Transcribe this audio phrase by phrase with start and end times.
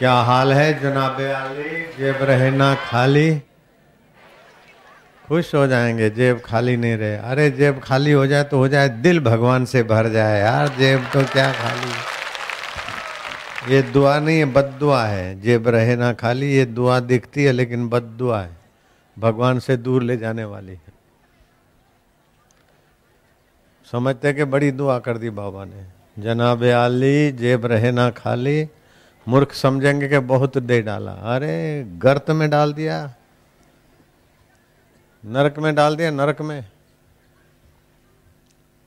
[0.00, 1.82] क्या हाल है जनाब आली?
[1.82, 3.42] जेब रहे ना खाली।
[5.28, 8.88] खुश हो जाएँगे, जेब खाली नहीं रहे। अरे, जेब खाली हो जाए तो हो जाए,
[8.88, 11.92] दिल भगवान से भर जाए। यार, जेब तो क्या खाली।
[13.74, 17.52] ये दुआ नहीं है बद दुआ है। जेब रहे ना खाली, ये दुआ दिखती है,
[17.52, 18.50] लेकिन बद दुआ है।
[19.18, 20.92] भगवान से दूर ले जाने वाली है।
[23.92, 25.84] समझते कि बड़ी दुआ कर दी बाबा ने।
[26.22, 28.68] जनाब आली, जेब रहे ना खाली।
[29.28, 33.14] मूर्ख समझेंगे कि बहुत दे डाला। अरे, गर्त में डाल दिया।
[35.24, 36.68] नरक में डाल दिया, नरक में।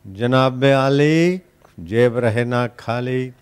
[0.07, 1.41] जनाब आली,
[1.79, 3.33] जेब रहे ना खाली।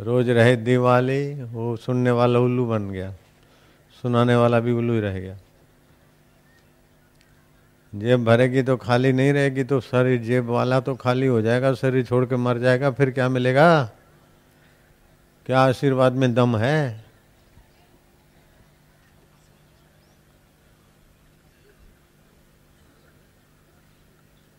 [0.00, 3.10] रोज रहे दिवाली, वो सुनने वाला उल्लू बन गया।
[4.02, 5.36] सुनाने वाला भी उल्लू ही रह गया।
[7.94, 12.04] जेब भरेगी तो खाली नहीं रहेगी तो शरीर जेब वाला तो खाली हो जाएगा, शरीर
[12.04, 13.90] छोड़ के मर जाएगा, फिर क्या मिलेगा?
[15.46, 17.04] क्या आशीर्वाद में दम है?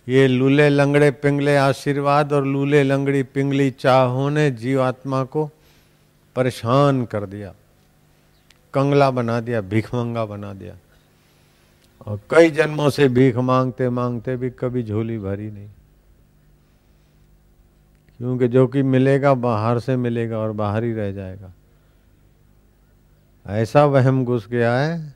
[0.08, 5.45] ये लूले लंगड़े पिंगले आशीर्वाद और लूले लंगड़ी पिंगली चाहों ने जीवात्मा को
[6.36, 7.53] परेशान कर दिया,
[8.73, 10.75] कंगला बना दिया भिखमंगा बना दिया।
[12.08, 15.69] और कई जन्मों से भीख मांगते मांगते भी कभी झोली भरी नहीं।
[18.18, 21.54] क्योंकि जो कि मिलेगा, बाहर से मिलेगा और बाहर ही रह जाएगा।
[23.46, 25.16] ऐसा वहम घुस गया है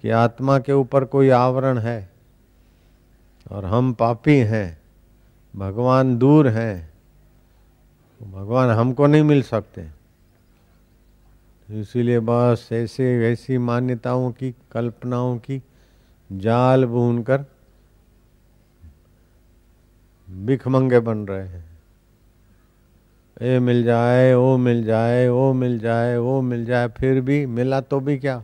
[0.00, 2.10] कि आत्मा के ऊपर कोई आवरण है
[3.50, 4.80] और हम पापी हैं,
[5.56, 6.92] भगवान दूर हैं
[8.20, 9.88] भगवान हमको नहीं मिल सकते।
[11.70, 15.62] इसीलिए बस ऐसे ऐसी मान्यताओं की, कल्पनाओं की
[16.32, 17.44] जाल बून कर
[20.30, 21.71] भिखमंगे बन रहे हैं।
[23.36, 27.80] ये मिल जाए वो मिल जाए वो मिल जाए वो मिल जाए, फिर भी मिला
[27.80, 28.42] तो भी क्या?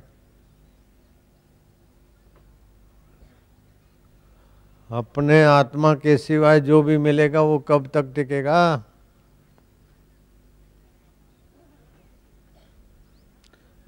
[4.91, 8.85] अपने आत्मा के सिवाय जो भी मिलेगा वो कब तक टिकेगा?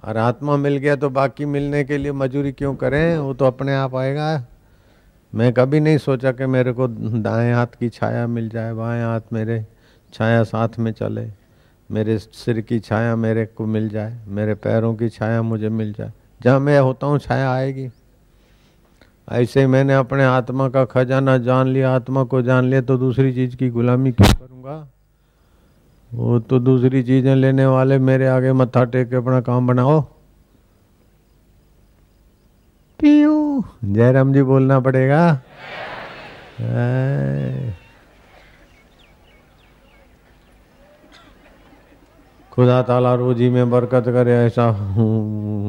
[0.02, 3.18] और आत्मा मिल गया तो बाकी मिलने के लिए मजूरी क्यों करें?
[3.18, 4.46] वो तो अपने आप आएगा।
[5.32, 9.32] मैं कभी नहीं सोचा कि मेरे को दाएँ हाथ की छाया मिल जाए, बाएँ हाथ
[9.32, 9.64] मेरे
[10.12, 11.26] छाया साथ में चले।
[11.90, 16.12] मेरे सिर की छाया मेरे को मिल जाए, मेरे पैरों की छाया मुझे मिल जाए।
[16.42, 17.88] जहाँ मैं होता हूँ, छाया आएगी।
[19.28, 23.56] ऐसे मैंने अपने आत्मा का खजाना जान लिया। आत्मा को जान लिया तो दूसरी चीज़
[23.56, 24.88] की गुलामी क्यों करूँगा?
[26.10, 30.00] वो तो दूसरी चीज़ें लेने वाले मेरे आगे मत्था टेक के अपना काम बनाओ।
[33.00, 35.40] पीयू। जयराम जी बोलना पड़ेगा?
[42.60, 44.72] खुदा ताला रोजी में बरकत करे, ऐसा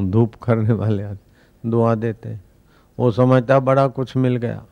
[0.03, 1.03] धूप करने वाले
[1.69, 2.37] दुआ देते
[2.99, 4.65] वो समझता बड़ा कुछ मिल गया।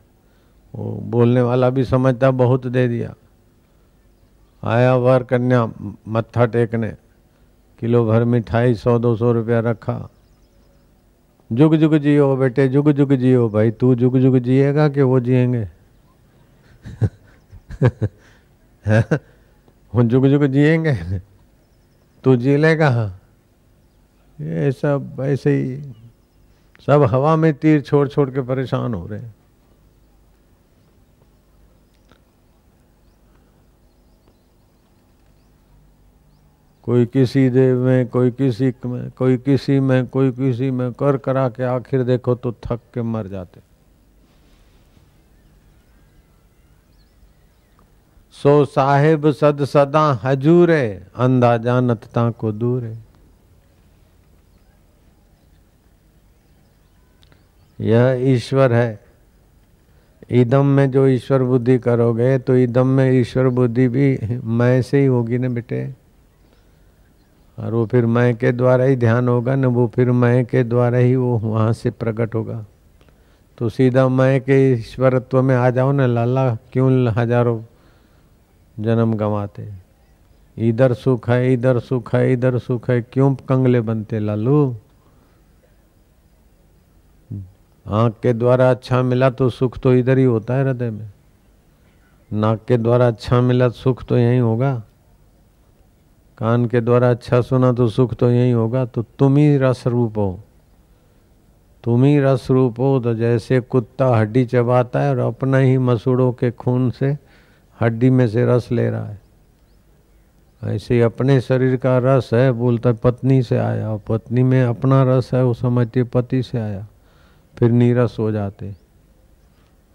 [0.74, 3.14] वो बोलने वाला भी समझता बहुत दे दिया।
[4.64, 5.72] आया वर कन्या,
[6.08, 6.92] मत्था टेकने।
[7.78, 10.10] किलो भर मिठाई, सौ, दो सौ रुपया रखा।
[11.52, 15.68] जुग जुग जियो बेटे, जुग जुग जियो भाई। तू जुग जुग जिएगा कि वो जिएँगे?
[19.94, 21.29] वो जुग जुग जिएँगे?
[22.24, 22.90] तू जी लेगा
[24.38, 25.76] ये सब, ऐसे ही,
[26.86, 29.34] सब हवा में तीर छोड़ छोड़ के परेशान हो रहे हैं।
[36.82, 41.48] कोई किसी देव में, कोई किसी में, कोई किसी में, कोई किसी में कर करा
[41.48, 43.69] के आखिर देखो तो थक के मर जाते।
[48.40, 50.82] सो साहेब सद सदा हजूरे,
[51.16, 52.96] अंधा जानतता को है
[57.78, 59.00] यह ईश्वर है।
[60.32, 65.06] ईदम में जो ईश्वर बुद्धि करोगे तो ईदम में ईश्वर बुद्धि भी मैं से ही
[65.06, 65.82] होगी ना बेटे।
[67.58, 70.98] और वो फिर मैं के द्वारा ही ध्यान होगा, ना वो फिर मैं के द्वारा
[70.98, 72.64] ही वो वहाँ से प्रकट होगा।
[73.58, 77.60] तो सीधा मैं के ईश्वरत्व में आ जाओ ना, लाला, क्यों हज़ारों
[78.78, 79.68] जन्म गंवाते।
[80.58, 84.76] इधर सुख है, इधर सुख है, इधर सुख है, क्यों कंगले बनते लालू?
[87.86, 91.10] आँख के द्वारा अच्छा मिला तो सुख तो इधर ही होता है हृदय में।
[92.32, 94.82] नाक के द्वारा अच्छा मिला सुख तो यही होगा।
[96.38, 100.18] कान के द्वारा अच्छा सुना तो सुख तो यही होगा। तो तुम ही रस रूप
[100.18, 100.40] हो।
[101.84, 106.32] तुम ही रस रूप हो तो जैसे कुत्ता हड्डी चबाता है और अपना ही मसूड़ों
[106.32, 107.16] के खून से
[107.80, 109.18] हड्डी में से रस ले रहा है।
[110.62, 115.02] ऐसे ही अपने शरीर का रस है, बोलता पत्नी से आया। और पत्नी में अपना
[115.02, 116.86] रस है, वो समझती पति से आया।
[117.56, 118.74] फिर नीरस हो जाते।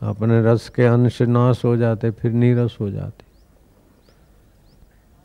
[0.01, 3.23] अपने रस के अंश नाश हो जाते, फिर नीरस हो जाते।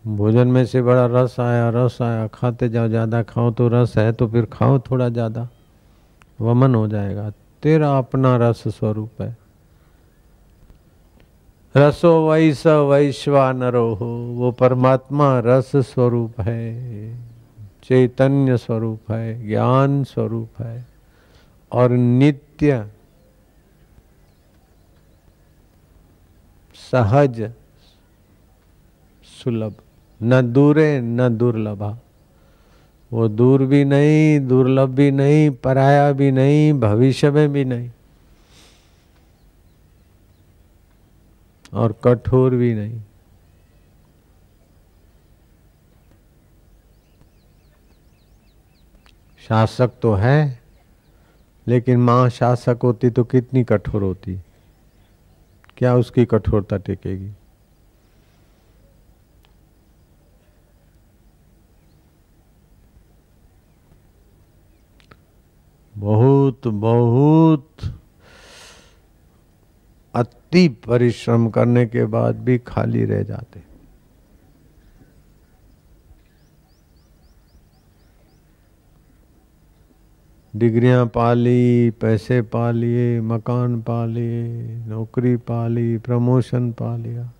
[0.04, 4.12] भोजन में से बड़ा रस आया रस आया। खाते जाओ, ज़्यादा खाओ तो रस है
[4.12, 5.48] तो फिर खाओ थोड़ा ज़्यादा।
[6.40, 7.30] वमन हो जाएगा।
[7.62, 9.36] तेरा अपना रस स्वरूप है।
[11.76, 17.14] रसो वैस वैश्वानरो हो वो परमात्मा रस स्वरूप है,
[17.84, 20.86] चैतन्य स्वरूप है, ज्ञान स्वरूप है
[21.72, 22.86] और नित्य
[26.90, 27.40] सहज
[29.42, 29.74] सुलभ,
[30.20, 31.96] न दूरे न दुर्लभा।
[33.12, 37.90] वो दूर भी नहीं, दुर्लभ भी नहीं, पराया भी नहीं, भविष्य में भी नहीं।
[41.72, 43.00] और कठोर भी नहीं।
[49.48, 50.60] शासक तो है,
[51.66, 54.38] लेकिन माँ शासक होती तो कितनी कठोर होती।
[55.76, 57.30] क्या उसकी कठोरता टेकेगी?
[65.96, 67.99] बहुत बहुत।
[70.50, 73.60] अति परिश्रम करने के बाद भी खाली रह जाते
[80.56, 87.30] डिग्रियाँ पाली पैसे पा लिए, मकान पा लिए, नौकरी पा ली, प्रमोशन पा लिया।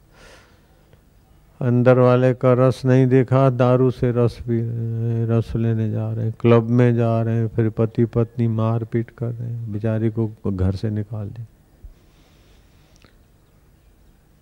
[1.61, 4.61] अंदर वाले का रस नहीं देखा, दारू से रस भी,
[5.27, 9.11] रस लेने जा रहे हैं। क्लब में जा रहे हैं, फिर पति पत्नी मार पीट
[9.11, 11.60] कर रहे हैं। बेचारी को घर से निकाल दे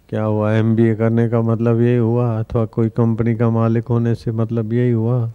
[0.09, 0.53] क्या हुआ?
[0.53, 2.41] एमबीए करने का मतलब यही हुआ?
[2.41, 5.33] अथवा कोई कंपनी का मालिक होने से मतलब यही हुआ?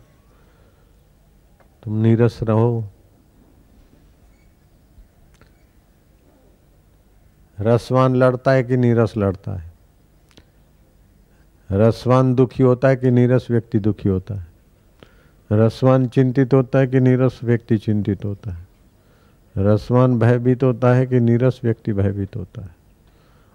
[1.83, 2.85] तुम नीरस रहो।
[7.59, 9.73] रसवान लड़ता है कि नीरस लड़ता है?
[11.71, 14.47] रसवान दुखी होता है कि नीरस व्यक्ति दुखी होता है?
[15.51, 18.67] रसवान चिंतित होता है कि नीरस व्यक्ति चिंतित होता है?
[19.57, 22.82] रसवान भयभीत होता है कि नीरस व्यक्ति भयभीत होता है?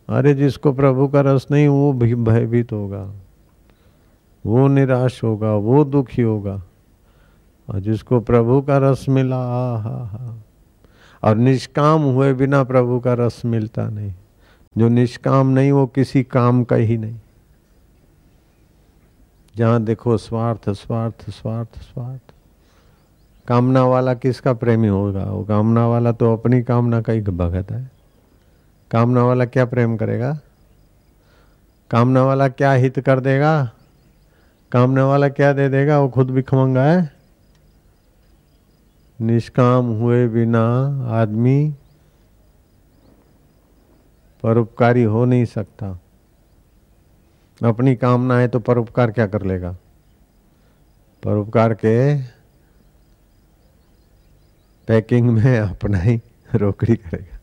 [0.08, 3.12] अरे जिसको प्रभु का रस नहीं, वो भी भयभीत होगा,
[4.46, 6.62] वो निराश होगा, वो दुखी होगा।
[7.68, 10.34] और जिसको प्रभु का रस मिला हा हा हा।
[11.24, 14.14] और निष्काम हुए बिना प्रभु का रस मिलता नहीं।
[14.78, 17.16] जो निष्काम नहीं, वो किसी काम का ही नहीं।
[19.56, 22.20] जहाँ देखो स्वार्थ स्वार्थ स्वार्थ स्वार्थ।
[23.48, 25.24] कामना वाला किसका प्रेमी होगा?
[25.24, 27.97] वो कामना वाला तो अपनी कामना का ही भगत है।
[28.90, 30.40] कामना वाला क्या प्रेम करेगा?
[31.90, 33.72] कामना वाला क्या हित कर देगा?
[34.72, 35.98] कामना वाला क्या दे देगा?
[36.00, 37.10] वो खुद भी खमंगा है।
[39.20, 40.64] निष्काम हुए बिना
[41.08, 41.74] आदमी
[44.42, 46.00] परोपकारी हो नहीं सकता।
[47.64, 49.76] अपनी कामना है तो परोपकार क्या कर लेगा?
[51.22, 52.22] परोपकार के
[54.86, 56.20] पैकिंग में अपना ही
[56.54, 57.37] रोकड़ी करेगा?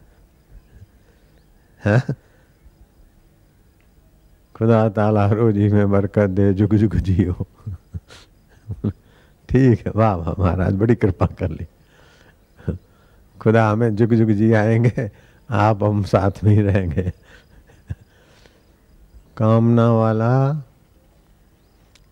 [4.55, 7.47] खुदा ताला रोजी में बरकत दे, जुग जुग जियो।
[9.49, 11.67] ठीक है, वाह वाह, महाराज, बड़ी कृपा कर ली।
[13.41, 15.11] खुदा हमें जुग जुग जी आएँगे,
[15.49, 17.13] आप हम साथ में ही रहेंगे।
[19.37, 20.63] कामना वाला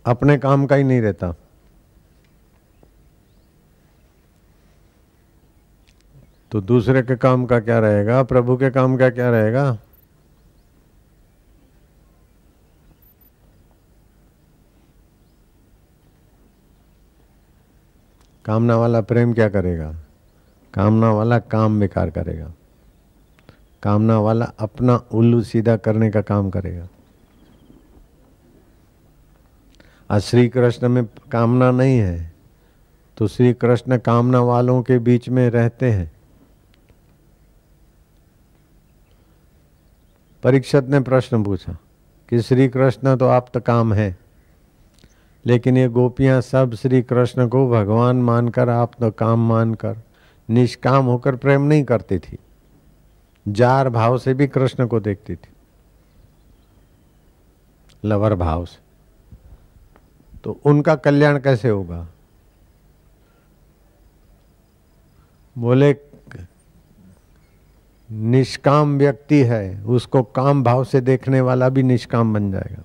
[0.06, 1.34] अपने काम का ही नहीं रहता।
[6.53, 8.24] तो दूसरे के काम का क्या रहेगा?
[8.24, 9.77] प्रभु के काम का क्या रहेगा?
[18.45, 19.91] कामना वाला प्रेम क्या करेगा?
[20.74, 22.53] कामना वाला काम बेकार करेगा।
[23.83, 26.88] कामना वाला अपना उल्लू सीधा करने का काम करेगा।
[30.10, 32.33] आज श्री कृष्ण में कामना नहीं है
[33.17, 36.12] तो श्री कृष्ण कामना वालों के बीच में रहते हैं।
[40.43, 41.77] परीक्षत ने प्रश्न पूछा
[42.29, 44.17] कि श्री कृष्ण तो आप तो काम है,
[45.45, 49.97] लेकिन ये गोपियाँ सब श्री कृष्ण को भगवान मानकर आप तो काम मानकर,
[50.50, 52.38] निष्काम होकर प्रेम नहीं करती थी।
[53.45, 55.50] जार भाव से भी कृष्ण को देखती थी।
[58.05, 58.81] लवर भाव से।
[60.43, 62.07] तो उनका कल्याण कैसे होगा?
[65.55, 65.93] बोले
[68.12, 72.83] निष्काम व्यक्ति है, उसको काम भाव से देखने वाला भी निष्काम बन जाएगा।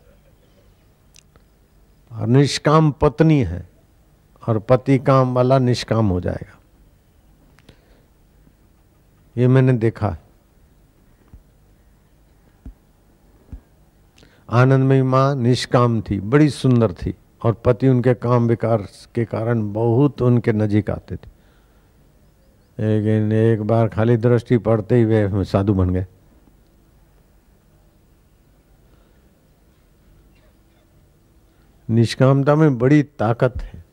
[2.12, 3.68] और निष्काम पत्नी है,
[4.48, 6.58] और पति काम वाला निष्काम हो जाएगा।
[9.36, 10.16] ये मैंने देखा
[14.50, 18.82] आनंदमयी माँ निष्काम थी, बड़ी सुंदर थी, और पति उनके काम विकार
[19.14, 21.37] के कारण बहुत उनके नजीक आते थे।
[22.78, 26.06] लेकिन एक बार खाली दृष्टि पड़ते ही वे साधु बन गए।
[31.88, 33.84] निष्कामता में बड़ी ताकत है।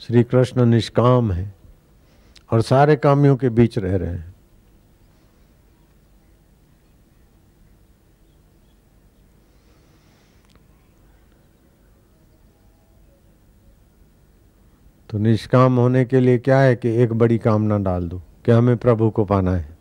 [0.00, 1.54] श्री कृष्ण निष्काम है
[2.52, 4.33] और सारे कामियों के बीच रह रहे हैं।
[15.14, 18.76] तो निष्काम होने के लिए क्या है कि एक बड़ी कामना डाल दो कि हमें
[18.76, 19.76] प्रभु को पाना है।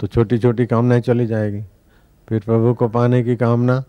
[0.00, 1.62] तो छोटी छोटी कामनाएँ चली जाएगी।
[2.28, 3.84] फिर प्रभु को पाने की कामना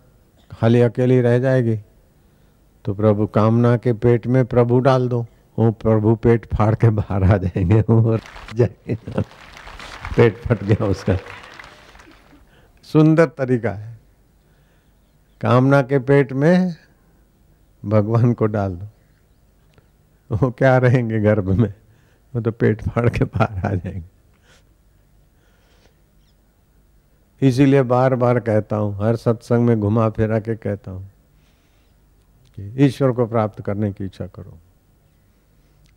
[0.60, 1.78] खाली अकेली रह जाएगी।
[2.84, 5.26] तो प्रभु कामना के पेट में प्रभु डाल दो।
[5.58, 8.20] वो प्रभु, पेट फाड़ के बाहर आ जाएँगे। और
[8.54, 9.22] जाएँगे।
[10.16, 11.16] पेट फट गया उसका।
[12.82, 13.98] सुंदर तरीका है।
[15.40, 16.74] कामना के पेट में
[17.84, 18.86] भगवान को डाल दो।
[20.32, 21.74] वो क्या रहेंगे गर्भ में?
[22.34, 24.18] वो तो पेट फाड़ के बाहर आ जाएँगे।
[27.48, 31.10] इसीलिए बार बार कहता हूँ, हर सत्संग में घुमा फिरा के कहता हूँ
[32.56, 34.58] कि ईश्वर को प्राप्त करने की इच्छा करो।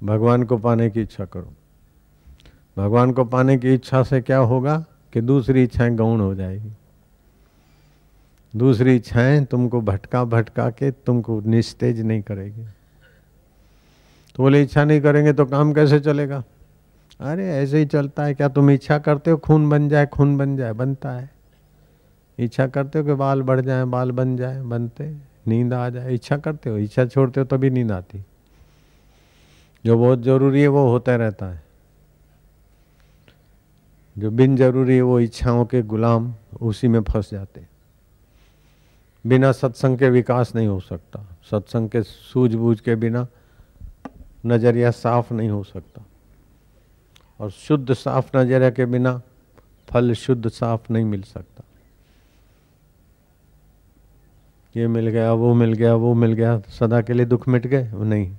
[0.04, 1.54] भगवान को पाने की इच्छा करो।
[2.78, 6.72] भगवान को पाने की इच्छा से क्या होगा कि दूसरी इच्छाएँ गौण हो जाएगी।
[8.56, 12.66] दूसरी इच्छाएँ तुमको भटका भटका के तुमको निस्तेज नहीं करेगी।
[14.36, 16.44] तो बोले, इच्छा नहीं करेंगे तो काम कैसे चलेगा?
[17.20, 19.38] अरे, ऐसे ही चलता है। क्या तुम इच्छा करते हो?
[19.38, 21.30] खून बन जाए, खून बन जाए, बनता है।
[22.40, 25.16] इच्छा करते हो कि बाल बढ़ जाए, बाल बन जाए, बनते
[25.48, 26.78] नींद आ जाए। इच्छा करते हो?
[26.78, 28.26] इच्छा छोड़ते हो, तभी नींद आती
[29.86, 31.64] जो बहुत ज़रूरी है, वो होता रहता है।
[34.18, 37.68] जो बिन ज़रूरी है, वो इच्छाओं के गुलाम उसी में फंस जाते
[39.28, 43.28] बिना सत्संग के विकास नहीं हो सकता। सत्संग के सूझबूझ के बिना
[44.46, 46.02] नज़रिया साफ़ नहीं हो सकता।
[47.40, 49.22] और शुद्ध साफ़ नज़रिया के बिना
[49.90, 51.64] फल शुद्ध साफ़ नहीं मिल सकता।
[54.76, 57.92] ये मिल गया, वो मिल गया, वो मिल गया, सदा के लिए दुख मिट गए?
[57.92, 58.38] नहीं।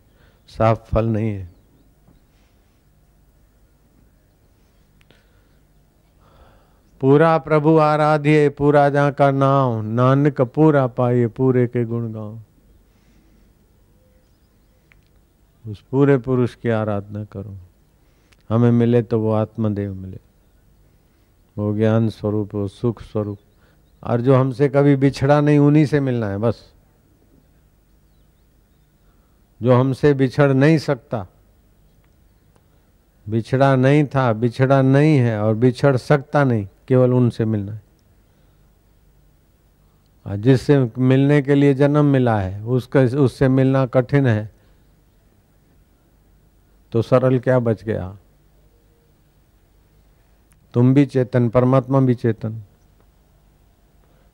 [0.49, 1.53] साफ़ फल नहीं है।
[7.01, 12.39] पूरा प्रभु आराध्य, पूरा जा का नाम, नानक पूरा पाइए, पूरे के गुण गाओ।
[15.69, 17.57] उस पूरे पुरुष की आराधना करो।
[18.49, 20.19] हमें मिले तो वो आत्मदेव मिले।
[21.59, 23.39] वो ज्ञान स्वरूप, वो सुख स्वरूप।
[24.05, 26.73] और जो हमसे कभी बिछड़ा नहीं, उन्हीं से मिलना है, बस।
[29.63, 31.27] जो हमसे बिछड़ नहीं सकता,
[33.29, 37.83] बिछड़ा नहीं था, बिछड़ा नहीं है और बिछड़ सकता नहीं, केवल उनसे मिलना है।
[40.43, 44.62] जिससे मिलने के लिए जन्म मिला है, उसका, उससे मिलना कठिन है।
[46.93, 48.17] तो सरल क्या बच गया?
[50.75, 52.63] तुम भी चेतन, परमात्मा भी चेतन।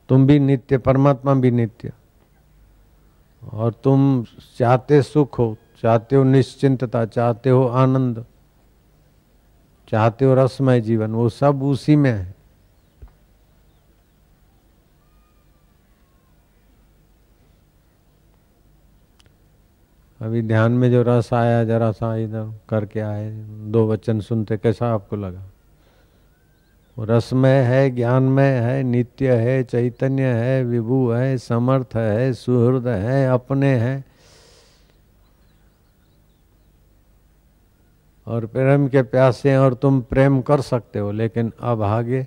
[0.08, 1.92] तुम भी नित्य, परमात्मा भी नित्य।
[3.52, 4.24] और तुम
[4.58, 8.26] चाहते सुख हो, चाहते हो निश्चिंतता, चाहते हो आनंद,
[9.88, 12.37] चाहते हो रसमय जीवन, वो सब उसी में है।
[20.20, 24.94] अभी ध्यान में जो रस आया, जरा सा इधर करके आए, दो वचन सुनते कैसा
[24.94, 25.42] आपको लगा?
[26.98, 33.28] वो रसमय है, ज्ञानमय है, नित्य है, चैतन्य है, विभु है, समर्थ है, सुहृद है,
[33.28, 34.04] अपने हैं।
[38.26, 42.26] और प्रेम के प्यासे और तुम प्रेम कर सकते हो, लेकिन अब आगे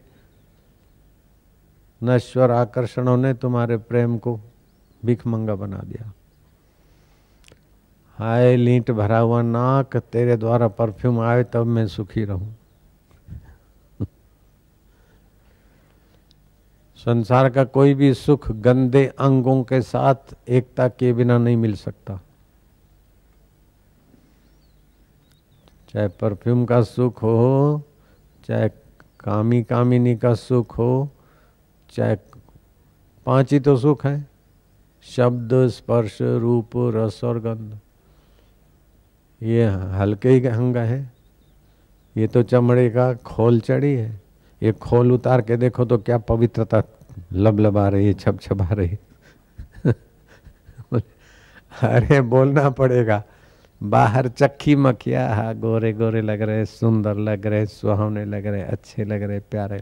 [2.03, 4.39] नश्वर आकर्षणों ने तुम्हारे प्रेम को
[5.05, 6.13] भिखमंगा बना दिया।
[8.21, 12.55] हाय, लीट भरा हुआ नाक, तेरे द्वारा परफ्यूम आए तब मैं सुखी रहूँ।
[16.95, 22.21] संसार का कोई भी सुख गंदे अंगों के साथ एकता के बिना नहीं मिल सकता।
[25.89, 27.81] चाहे परफ्यूम का सुख हो,
[28.45, 28.69] चाहे
[29.19, 31.09] कामी कामिनी का सुख हो,
[31.89, 32.15] चाहे
[33.25, 34.27] पाँच ही तो सुख है।
[35.03, 37.80] शब्द, स्पर्श, रूप, रस और गंध।
[39.43, 41.11] ये हल्के ही अंग है।
[42.17, 44.21] ये तो चमड़े का खोल चढ़ी है।
[44.63, 46.83] ये खोल उतार के देखो तो क्या पवित्रता
[47.33, 48.97] लब लबा रही है छप छपा रही
[51.83, 53.23] अरे, बोलना पड़ेगा।
[53.83, 59.05] बाहर चक्की मखिया हा, गोरे गोरे लग रहे सुंदर लग रहे सुहावने लग रहे अच्छे
[59.05, 59.81] लग रहे प्यारे।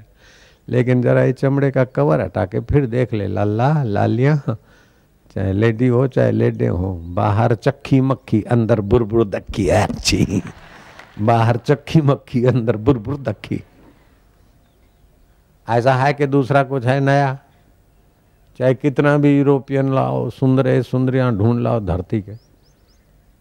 [0.70, 4.56] लेकिन जरा ये चमड़े का कवर हटा के फिर देख ले। लाला लालिया
[5.40, 10.42] चाहे लेडी हो, चाहे लेडे हो, बाहर चक्की मक्खी अंदर बुरबुर दक्की अच्छी।
[11.20, 13.64] बाहर चक्की मक्खी अंदर बुरबुर दक्की।
[15.70, 17.40] ऐसा है कि दूसरा कुछ है नया?
[18.60, 22.34] चाहे कितना भी यूरोपियन लाओ, सुंदरे सुंदरियाँ ढूंढ लाओ धरती के।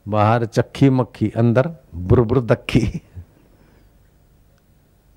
[0.08, 3.02] बाहर चक्की मक्खी अंदर बुरबुर दक्खी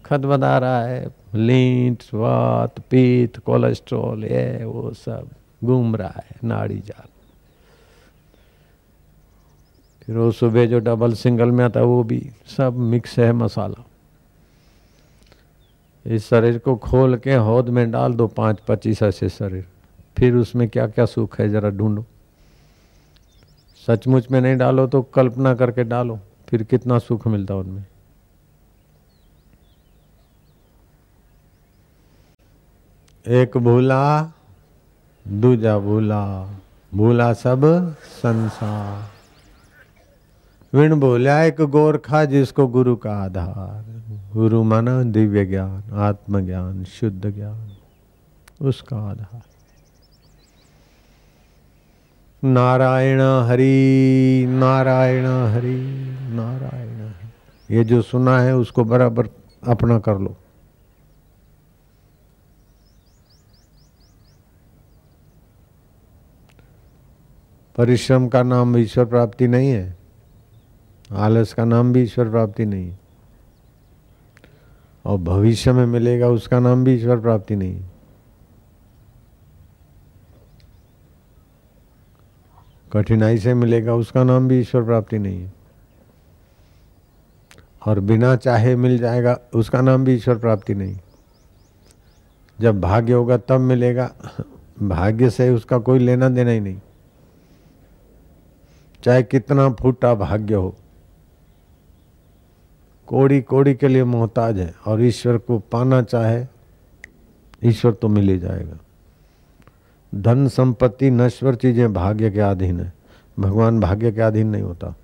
[0.06, 5.30] खत बता रहा है लींट वात पीत, कोलेस्ट्रॉल, ये, वो सब।
[5.64, 7.08] घूम रहा है, नाड़ी जाल।
[10.02, 12.20] फिर वो सुबह जो डबल सिंगल में आता, वो भी
[12.58, 13.84] सब मिक्स है मसाला।
[16.06, 19.68] इस शरीर को खोल के हौद में डाल दो पाँच पच्चीस ऐसे शरीर।
[20.18, 22.06] फिर उसमें क्या क्या सुख है, जरा ढूंढो।
[23.88, 27.86] सचमुच में नहीं डालो तो कल्पना करके डालो, फिर कितना सुख मिलता उनमें।
[33.26, 34.34] एक भूला
[35.28, 36.50] दूजा भूला
[36.94, 39.12] भूला सब संसार।
[40.78, 43.86] विण बोलिया, एक गोरखा जिसको गुरु का आधार।
[44.34, 47.72] गुरु माना, दिव्य ज्ञान, आत्मज्ञान, शुद्ध ज्ञान,
[48.62, 49.42] उसका आधार।
[52.44, 55.82] नारायण हरि नारायण हरि,
[56.30, 57.12] नारायण
[57.72, 59.28] ये जो सुना है, उसको बराबर
[59.68, 60.36] अपना कर लो।
[67.82, 69.98] परिश्रम का नाम ईश्वर प्राप्ति नहीं है।
[71.12, 73.00] आलस का नाम भी ईश्वर प्राप्ति नहीं है।
[75.06, 77.92] और भविष्य में मिलेगा उसका नाम भी ईश्वर प्राप्ति नहीं है।
[82.94, 85.54] कठिनाई से मिलेगा उसका नाम भी ईश्वर प्राप्ति नहीं है।
[87.86, 91.00] और बिना चाहे मिल जाएगा उसका नाम भी ईश्वर प्राप्ति नहीं।
[92.62, 94.12] जब भाग्य होगा तब मिलेगा।
[94.82, 96.80] भाग्य से उसका कोई लेना देना ही नहीं।
[99.04, 100.76] चाहे कितना फूटा भाग्य हो
[103.08, 106.46] कोड़ी कोड़ी के लिए मोहताज है और ईश्वर को पाना चाहे,
[107.64, 108.78] ईश्वर तो मिल ही जाएगा।
[110.16, 112.94] धन संपत्ति नश्वर चीज़ें भाग्य के अधीन है।
[113.40, 114.96] भगवान भाग्य के अधीन नहीं होता।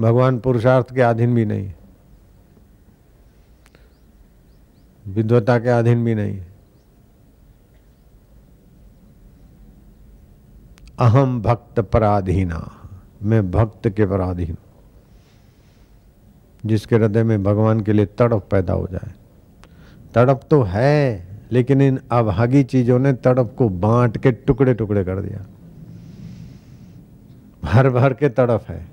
[0.00, 1.72] भगवान पुरुषार्थ के अधीन भी नहीं।
[5.08, 6.40] विद्वता के अधीन भी नहीं।
[10.98, 12.70] अहम भक्त पराधीना,
[13.22, 14.56] मैं भक्त के पराधीन
[16.66, 19.12] जिसके हृदय में भगवान के लिए तड़प पैदा हो जाए।
[20.14, 25.20] तड़प तो है, लेकिन इन अभागी चीज़ों ने तड़प को बांट के टुकड़े टुकड़े कर
[25.20, 25.44] दिया।
[27.64, 28.86] भर भर के तड़प है।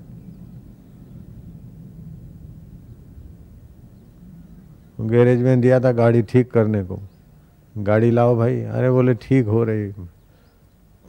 [5.00, 6.98] गैरेज में दिया था गाड़ी ठीक करने को।
[7.78, 9.92] गाड़ी लाओ भाई। अरे बोले, ठीक हो रही।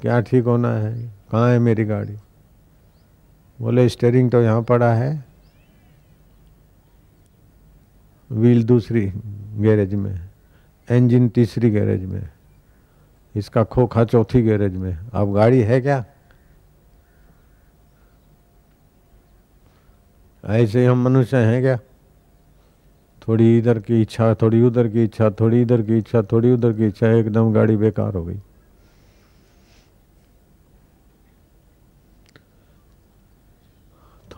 [0.04, 0.94] क्या ठीक होना है?
[1.32, 2.16] कहाँ है मेरी गाड़ी?
[3.60, 5.24] बोले स्टेयरिंग तो यहाँ पड़ा है।
[8.32, 9.06] व्हील दूसरी
[9.64, 10.30] गैरेज में
[10.92, 12.30] इंजन तीसरी गैरेज में
[13.36, 16.04] इसका खोखा चौथी गैरेज में अब गाड़ी है क्या?
[20.44, 21.80] ऐसे हम मनुष्य हैं क्या?
[23.28, 26.88] थोड़ी इधर की इच्छा, थोड़ी उधर की इच्छा, थोड़ी इधर की इच्छा, थोड़ी उधर की
[26.88, 28.40] इच्छा, एकदम गाड़ी बेकार हो गई।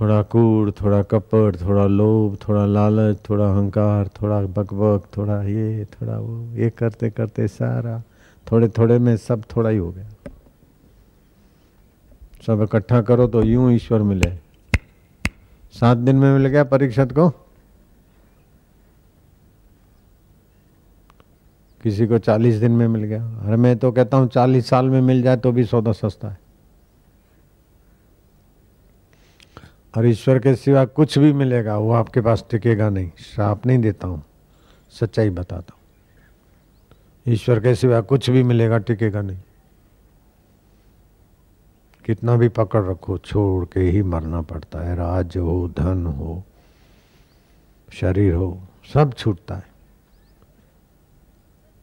[0.02, 6.18] थोड़ा कूड़, थोड़ा कपड़ थोड़ा लोभ, थोड़ा लालच, थोड़ा अहंकार, थोड़ा बकबक, थोड़ा ये, थोड़ा
[6.18, 8.04] वो, ये करते करते सारा,
[8.52, 10.10] थोड़े थोड़े में सब थोड़ा ही हो गया।
[12.48, 14.32] सब इकट्ठा करो तो यूँ ईश्वर मिले।
[15.74, 17.30] सात दिन में मिल गया परीक्षित को?
[21.84, 25.02] किसी को चालीस दिन में मिल गया। अरे मैं तो कहता हूँ चालीस साल में
[25.02, 26.45] मिल जाए तो भी सौदा सस्ता है।
[29.96, 34.08] और ईश्वर के सिवा कुछ भी मिलेगा, वो आपके पास टिकेगा नहीं। श्राप नहीं देता
[34.08, 34.24] हूँ,
[34.94, 39.38] सच्चाई बताता हूँ। ईश्वर के सिवा कुछ भी मिलेगा, टिकेगा नहीं।
[42.06, 46.44] कितना भी पकड़ रखो, छोड़ के ही मरना पड़ता है। राज हो, धन हो,
[47.90, 48.58] शरीर हो,
[48.94, 49.74] सब छूटता है।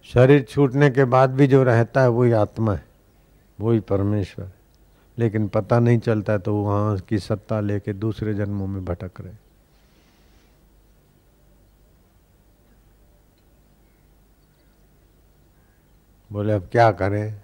[0.06, 2.84] शरीर छूटने के बाद भी जो रहता है, वही आत्मा है,
[3.60, 4.61] वही परमेश्वर है।
[5.18, 9.34] लेकिन पता नहीं चलता तो वहाँ की सत्ता लेके दूसरे जन्मों में भटक रहे।
[16.32, 17.42] बोले, अब क्या करें?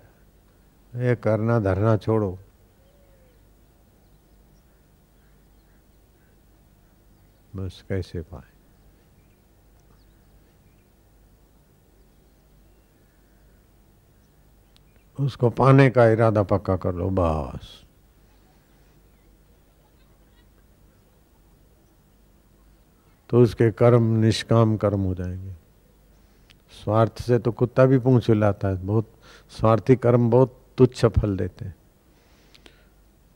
[0.97, 2.39] ये करना धरना छोड़ो।
[7.57, 8.58] बस कैसे पाए?
[15.21, 17.85] उसको पाने का इरादा पक्का कर लो, बस।
[23.31, 25.53] तो उसके कर्म, निष्काम कर्म हो जाएँगे।
[26.71, 29.13] स्वार्थ से तो कुत्ता भी पूछ हिलाता है। बहुत,
[29.51, 31.77] स्वार्थी कर्म बहुत तुच्छ फल देते हैं।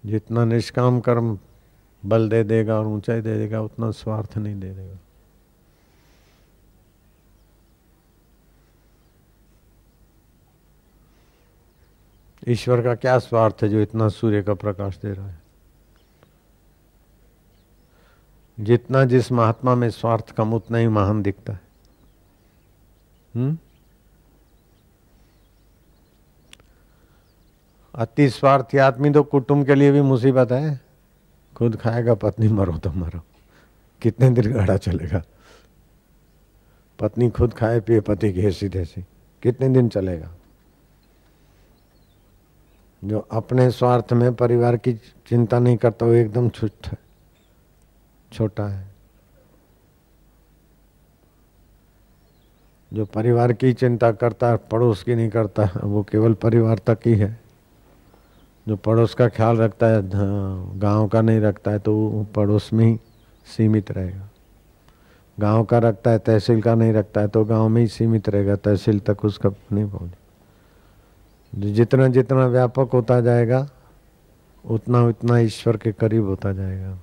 [0.07, 1.39] जितना निष्काम कर्म
[2.07, 4.99] बल दे देगा और ऊंचाई दे देगा, उतना स्वार्थ नहीं दे देगा।
[12.49, 15.43] ईश्वर का क्या स्वार्थ है जो इतना सूर्य का प्रकाश दे रहा है?
[18.61, 21.73] जितना जिस महात्मा में स्वार्थ कम उतना ही महान दिखता है।
[27.95, 30.81] अति स्वार्थी आदमी तो कुटुंब के लिए भी मुसीबत है।
[31.57, 33.21] खुद खाएगा, पत्नी मरो तो मरो।
[34.03, 35.23] कितने दिन गाड़ा चलेगा?
[36.99, 39.03] पत्नी खुद खाए, पिए, पति की तैसी
[39.43, 40.35] कितने दिन चलेगा?
[43.03, 44.93] जो अपने स्वार्थ में परिवार की
[45.29, 46.99] चिंता नहीं करता वो एकदम छुट है
[48.33, 48.91] छोटा है।
[52.93, 57.15] जो परिवार की चिंता करता है पड़ोस की नहीं करता वो केवल परिवार तक ही
[57.15, 57.39] है।
[58.67, 62.73] जो पड़ोस का ख्याल रखता है हाँ, गाँव का नहीं रखता है तो वो पड़ोस
[62.73, 62.99] में ही
[63.47, 64.29] सीमित रहेगा।
[65.39, 68.57] गाँव का रखता है तहसील का नहीं रखता है तो गाँव में ही सीमित रहेगा
[68.57, 70.22] तहसील तक उसका नहीं पहुँचे
[71.53, 73.69] जितना जितना व्यापक होता जाएगा,
[74.65, 76.99] उतना उतना ईश्वर के करीब होता जाएगा।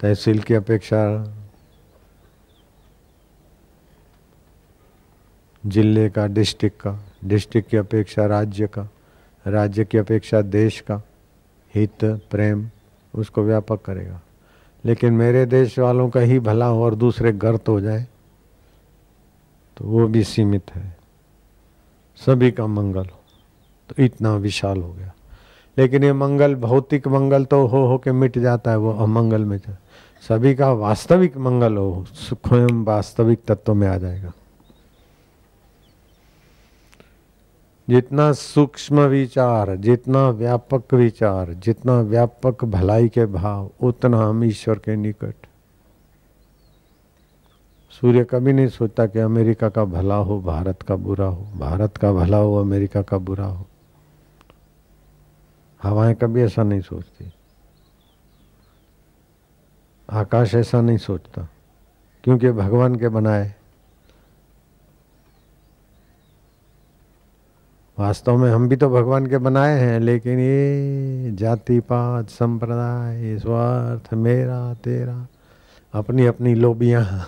[0.00, 1.02] तहसील की अपेक्षा
[5.64, 8.88] ज़िले का, डिस्ट्रिक्ट का, डिस्ट्रिक्ट की अपेक्षा राज्य का,
[9.46, 11.02] राज्य की अपेक्षा देश का
[11.74, 12.68] हित, प्रेम
[13.14, 14.20] उसको व्यापक करेगा।
[14.84, 18.06] लेकिन मेरे देश वालों का ही भला हो और दूसरे गर्त हो जाए
[19.76, 20.96] तो वो भी सीमित है।
[22.16, 23.20] सभी का मंगल हो।
[23.88, 25.12] तो इतना विशाल हो गया।
[25.78, 29.58] लेकिन ये मंगल, भौतिक मंगल तो हो हो के मिट जाता है, वो अमंगल में
[29.58, 29.76] जाए
[30.28, 34.32] सभी का वास्तविक मंगल हो, स्वयं वास्तविक तत्व में आ जाएगा।
[37.88, 44.96] जितना सूक्ष्म विचार, जितना व्यापक विचार, जितना व्यापक भलाई के भाव, उतना हम ईश्वर के
[44.96, 45.45] निकट
[47.96, 52.12] सूर्य कभी नहीं सोचता कि अमेरिका का भला हो, भारत का बुरा हो। भारत का
[52.12, 53.66] भला हो, अमेरिका का बुरा हो।
[55.82, 57.32] हवाएँ कभी ऐसा नहीं सोचती।
[60.10, 61.48] आकाश ऐसा नहीं सोचता,
[62.24, 63.54] क्योंकि भगवान के बनाए।
[67.98, 74.14] वास्तव में हम भी तो भगवान के बनाए हैं, लेकिन ये जाति, पात, संप्रदाय, स्वार्थ,
[74.14, 75.26] मेरा, तेरा
[75.94, 77.26] अपनी अपनी लोबियाँ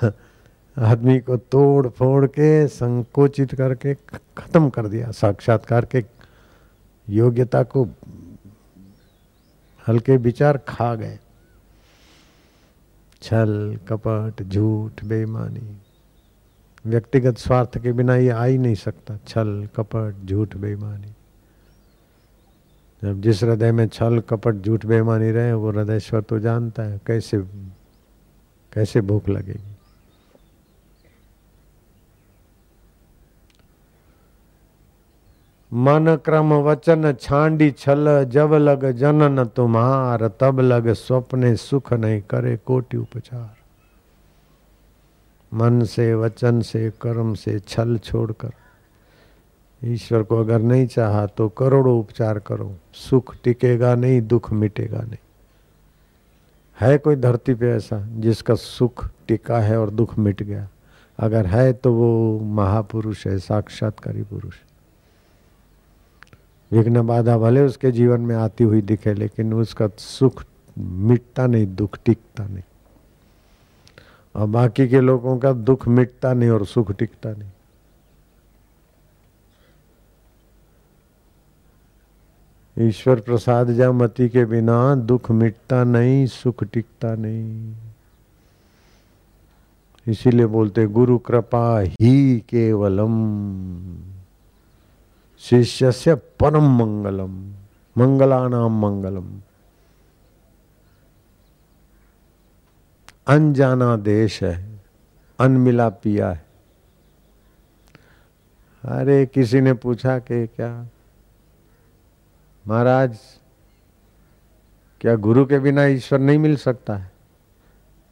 [0.79, 3.95] आदमी को तोड़ फोड़ के संकोचित करके
[4.39, 6.05] खत्म कर दिया, साक्षात्कार के
[7.09, 7.89] योग्यता को
[9.89, 11.19] हल्के विचार खा गए।
[13.23, 15.77] छल, कपट, झूठ, बेईमानी,
[16.87, 21.13] व्यक्तिगत स्वार्थ के बिना ये आ ही नहीं सकता। छल, कपट, झूठ, बेईमानी।
[23.03, 27.01] जब जिस हृदय में छल, कपट, झूठ, बेईमानी रहे, वो हृदय स्वर तो जानता है,
[27.07, 27.39] कैसे
[28.73, 29.78] कैसे भूख लगेगी?
[35.73, 42.57] मन क्रम वचन छांडी छल, जब लग जनन तुम्हार, तब लग स्वप्ने सुख नहीं करे
[42.57, 43.57] कोटि उपचार।
[45.53, 48.51] मन से, वचन से, कर्म से छल छोड़कर,
[49.83, 55.17] ईश्वर को अगर नहीं चाहा तो करोड़ों उपचार करो, सुख टिकेगा नहीं, दुख मिटेगा नहीं।
[56.77, 60.69] है कोई धरती पे ऐसा जिसका सुख टिका है और दुख मिट गया?
[61.19, 64.55] अगर है तो वो महापुरुष है, साक्षात्कारी पुरुष।
[66.73, 70.45] विघ्न बाधा भले उसके जीवन में आती हुई दिखे, लेकिन उसका सुख
[70.79, 72.63] मिटता नहीं, दुख टिकता नहीं।
[74.37, 77.51] और बाकी के लोगों का दुख मिटता नहीं और सुख टिकता नहीं।
[82.89, 87.75] ईश्वर प्रसाद जामती के बिना दुख मिटता नहीं, सुख टिकता नहीं।
[90.07, 94.18] इसीलिए बोलते, गुरु कृपा ही केवलम।
[95.51, 97.51] शिष्य से परम मंगलम
[97.99, 99.41] मंगलानाम मंगलम।
[103.27, 104.81] अनजाना देश है,
[105.39, 106.47] अनमिला पिया है।
[108.85, 110.87] अरे, किसी ने पूछा कि क्या?
[112.67, 113.19] महाराज,
[115.01, 117.11] क्या गुरु के बिना ईश्वर नहीं मिल सकता है?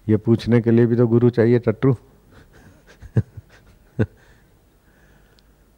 [0.09, 1.97] ये पूछने के लिए भी तो गुरु चाहिए, टट्टू।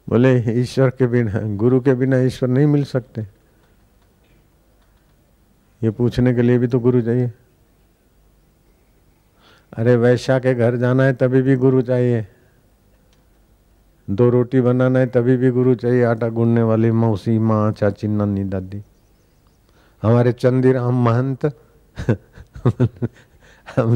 [0.09, 3.21] बोले ईश्वर के बिना, गुरु के बिना ईश्वर नहीं मिल सकते।
[5.83, 7.33] ये पूछने के लिए भी तो गुरु चाहिए।
[9.73, 12.27] अरे वैश्या के घर जाना है तभी भी गुरु चाहिए।
[14.09, 18.43] दो रोटी बनाना है तभी भी गुरु चाहिए। आटा गूंढने वाली मौसी, माँ, चाची नानी
[18.43, 18.83] दादी।
[20.03, 21.45] हमारे चंदीराम महंत,
[23.75, 23.95] हम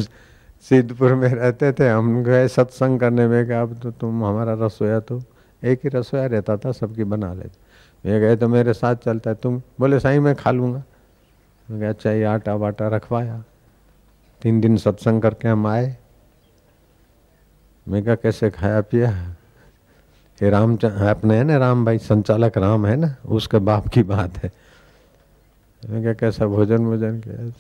[0.62, 4.99] सिद्धपुर में रहते थे। हम गए सत्संग करने। में कि अब तो तुम हमारा रसोया
[4.99, 5.21] तो
[5.63, 9.36] एक ही रसोया रहता था, सबकी बना लेते। मैं गए तो मेरे साथ चलता है,
[9.36, 9.62] तुम?
[9.80, 10.84] बोले साई मैं खा लूँगा।
[11.71, 13.43] मैं कहा अच्छा ये आटा वाटा रखवाया।
[14.41, 15.95] तीन दिन सत्संग करके हम आए।
[17.88, 19.12] मैं क्या कैसे खाया पिया?
[20.41, 20.76] ये राम
[21.10, 24.52] अपने है ना राम भाई, संचालक राम है ना, उसके बाप की बात है।
[25.89, 27.52] मैं क्या कैसा भोजन वोजन किया?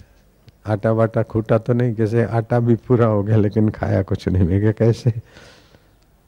[0.73, 4.47] आटा वाटा खूटा तो नहीं कैसे आटा भी पूरा हो गया, लेकिन खाया कुछ नहीं।
[4.47, 5.13] मैं क्या कैसे?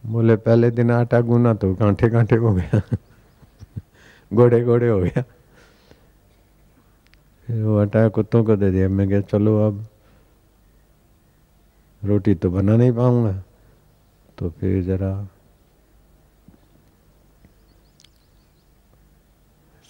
[0.05, 2.81] बोले, पहले दिन आटा गुना तो कांठे कांठे हो गया।
[4.33, 5.23] गोड़े गोड़े हो गया।
[7.49, 9.87] वो आटा कुत्तों को दे दिया। मैं क्या चलो अब
[12.03, 13.43] रोटी तो बना नहीं पाऊँगा।
[14.37, 15.27] तो फिर जरा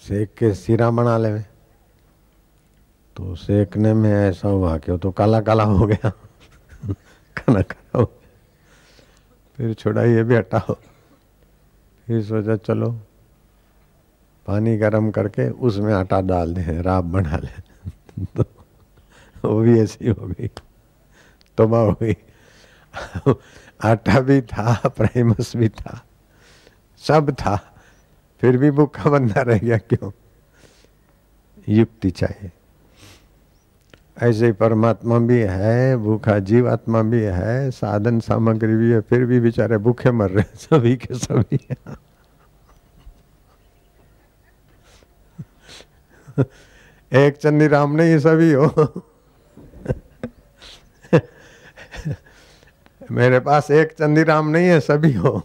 [0.02, 1.38] सेक के सिरा बना ले।
[3.16, 6.10] तो सेकने में ऐसा हुआ कि तो काला काला हो गया।
[7.36, 8.12] खाना काला हो
[9.56, 10.74] फिर छोड़ा, ये भी हटाओ।
[12.06, 12.90] फिर सोचा, चलो,
[14.46, 17.62] पानी गरम करके उसमें आटा डाल दें, राब बना ले।
[18.42, 18.44] तो
[19.44, 20.48] वो भी ऐसी हो गई,
[21.56, 22.16] तोबा हो गई।
[23.84, 26.04] आटा भी था प्रेमस भी था,
[26.98, 27.72] सब था।
[28.40, 30.10] फिर भी भूखा बंदा रह गया, क्यों?
[31.68, 32.52] युक्ति चाहिए।
[34.22, 39.78] ऐसे परमात्मा भी है, भूखा जीवात्मा भी है, साधन सामग्री भी है, फिर भी बेचारे
[39.78, 41.58] भूखे मर रहे हैं सभी के सभी।
[47.12, 49.02] एक चंदी राम नहीं, ये सभी हो।
[53.10, 55.42] मेरे पास एक चंदी राम नहीं है, सभी हो।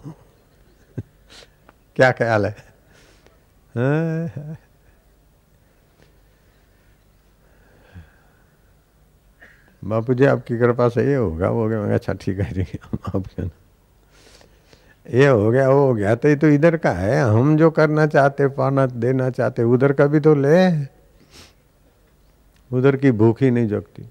[1.96, 2.56] क्या ख्याल है?
[9.84, 12.80] बापू जी आपकी कृपा से ये होगा, वो हो गया। अच्छा ठीक है ठीक
[13.38, 13.50] है
[15.10, 18.06] ये हो गया, वो हो गया। तो ये तो इधर का है। हम जो करना
[18.08, 20.86] चाहते, पाना, देना चाहते, उधर का भी तो ले।
[22.72, 24.10] उधर की भूख ही नहीं जगती।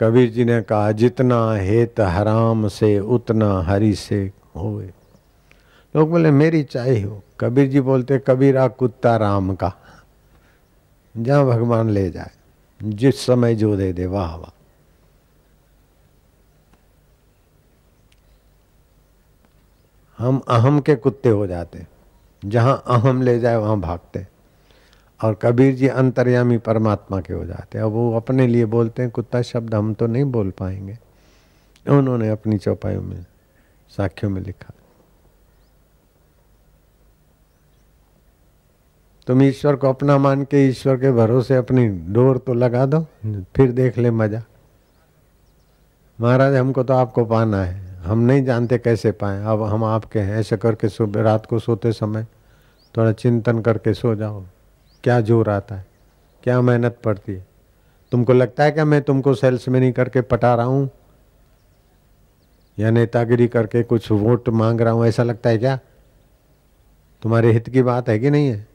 [0.00, 4.92] कबीर जी ने कहा, जितना हेत हराम से, उतना हरि से होए
[5.96, 9.72] लोग बोले, मेरी चाय हो। कबीर जी बोलते, कबीरा कुत्ता राम का।
[11.14, 12.30] जहाँ भगवान ले जाए,
[12.80, 14.50] जिस समय जो दे दे, वाह वाह।
[20.18, 21.86] हम अहम के कुत्ते हो जाते
[22.42, 24.26] जहाँ अहम ले जाए, वहाँ भागते
[25.20, 29.42] और कबीर जी अंतर्यामी परमात्मा के हो जाते अब वो अपने लिए बोलते हैं, कुत्ता
[29.42, 30.98] शब्द हम तो नहीं बोल पाएँगे।
[31.86, 33.24] उन्होंने अपनी चौपाइयों में,
[33.90, 34.73] साखियों में लिखा।
[39.26, 43.00] तुम ईश्वर को अपना मान के, ईश्वर के भरोसे अपनी डोर तो लगा दो,
[43.56, 44.42] फिर देख ले मज़ा।
[46.18, 50.36] महाराज, हमको तो आपको पाना है। हम नहीं जानते कैसे पाए। अब हम आपके हैं।
[50.36, 52.26] ऐसे करके सुबह रात को सोते समय
[52.94, 54.44] थोड़ा चिंतन करके सो जाओ।
[55.04, 55.86] क्या ज़ोर आता है?
[56.42, 57.46] क्या मेहनत पड़ती है?
[58.12, 60.88] तुमको लगता है क्या मैं तुमको सेल्स में नहीं करके पटा रहा हूँ?
[62.78, 65.06] या नेतागिरी करके कुछ वोट मांग रहा हूँ?
[65.06, 65.78] ऐसा लगता है क्या?
[67.22, 68.73] तुम्हारे हित की बात है कि नहीं है?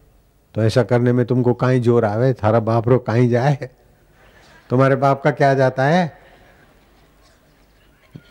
[0.55, 2.33] तो ऐसा करने में तुमको कहीं ज़ोर आवे?
[2.33, 3.69] थारा बाप रो कहीं जाए?
[4.69, 6.19] तुम्हारे बाप का क्या जाता है?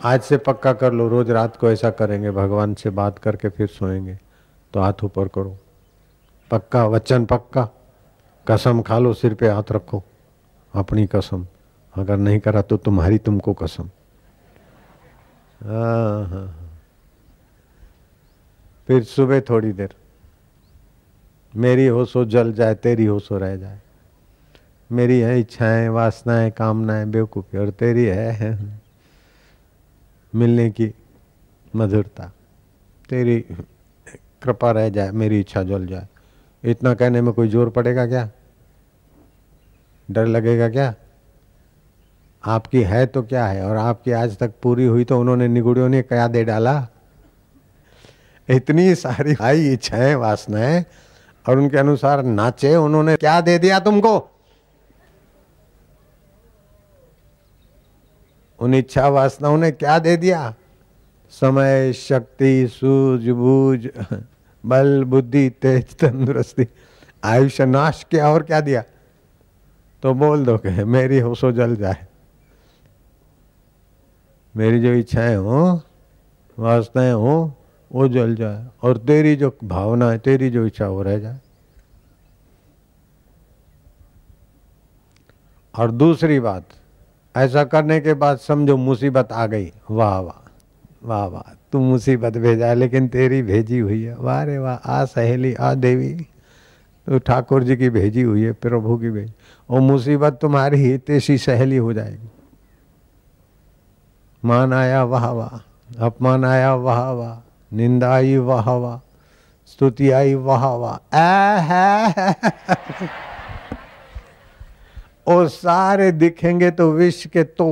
[0.03, 3.67] आज से पक्का कर लो रोज रात को ऐसा करेंगे भगवान से बात करके फिर
[3.67, 4.17] सोएँगे।
[4.73, 5.57] तो हाथ ऊपर करो।
[6.51, 7.69] पक्का वचन पक्का।
[8.47, 10.03] कसम खा लो सिर पे हाथ रखो।
[10.73, 11.47] अपनी कसम।
[11.97, 13.89] अगर नहीं करा तो तुम्हारी तुमको कसम।
[15.63, 16.69] हाँ, हाँ, हाँ।
[18.87, 19.95] फिर सुबह थोड़ी देर।
[21.53, 23.79] मेरी हो सो जल जाए, तेरी हो सो रह जाए।
[24.89, 28.57] मेरी है इच्छाएँ, वासनाएँ, कामनाएँ, बेवकूफ़ी, और तेरी है
[30.33, 30.93] मिलने की
[31.75, 32.31] मधुरता।
[33.09, 33.39] तेरी
[34.41, 36.07] कृपा रह जाए, मेरी इच्छा जल जाए।
[36.63, 38.29] इतना कहने में कोई ज़ोर पड़ेगा क्या?
[40.11, 40.93] डर लगेगा क्या?
[42.43, 43.65] आपकी है तो क्या है?
[43.65, 46.87] और आपकी आज तक पूरी हुई तो उन्होंने निगुड़ियों ने क्या दे डाला?
[48.49, 50.85] इतनी सारी आई इच्छाएँ, वासनाएँ
[51.47, 54.29] और उनके अनुसार नाचे, उन्होंने क्या दे दिया तुमको?
[58.59, 60.53] उन इच्छा वासनाओं ने क्या दे दिया?
[61.29, 63.87] समय, शक्ति सूझबूझ
[64.65, 66.67] बल, बुद्धि, तेज, तंदुरुस्ती
[67.23, 68.83] आयुष्य नाश, किया और क्या दिया?
[70.03, 72.07] तो बोल दो कहे मेरी होशो जल जाए।
[74.57, 75.81] मेरी जो इच्छाएँ हो
[76.59, 77.53] वास्ताएँ हो
[77.91, 81.39] वो जल जाए। और तेरी जो भावना है, तेरी जो इच्छा, वो रह जाए।
[85.79, 86.65] और दूसरी बात,
[87.35, 90.45] ऐसा करने के बाद समझो मुसीबत आ गई। वाह वाह
[91.03, 95.53] वाह वाह, तू मुसीबत भेजा लेकिन तेरी भेजी हुई है। वाह रे, वाह, आ सहेली,
[95.53, 96.27] आ देवी
[97.07, 99.33] तो ठाकुर जी की भेजी हुई है, प्रभु की भेजी।
[99.69, 102.29] वो मुसीबत तुम्हारी ही, तेसी सहेली हो जाएगी।
[104.45, 105.57] मान आया, वाह वाह,
[106.05, 108.97] अपमान आया, वाह वाह निंदा आई वाह वाह
[109.67, 110.97] स्तुति आई वाह वाह
[115.27, 117.65] और सारे दिखेंगे तो विश्व के तो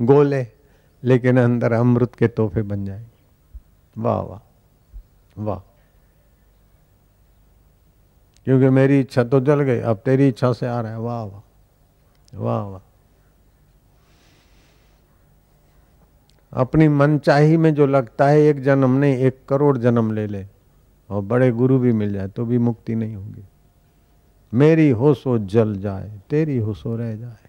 [0.00, 0.46] गोले,
[1.02, 4.40] लेकिन अंदर अमृत के तोहफे बन जाएँगे। वाह वाह
[5.38, 5.58] वाह।
[8.44, 11.42] क्योंकि मेरी इच्छा तो जल गई, अब तेरी इच्छा से आ रहा है। वाह वाह
[12.34, 12.80] वाह वाह।
[16.56, 20.46] अपनी मनचाही में जो लगता है, एक जन्म नहीं, एक करोड़ जन्म ले ले।
[21.10, 23.44] और बड़े गुरु भी मिल जाए तो भी मुक्ति नहीं होगी।
[24.54, 27.48] मेरी हो सो जल जाए, तेरी हो सो रह जाए।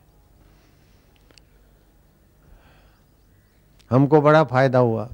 [3.89, 5.09] हमको बड़ा फ़ायदा हुआ।